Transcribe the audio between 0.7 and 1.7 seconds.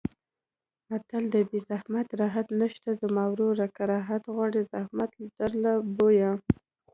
متل دی: بې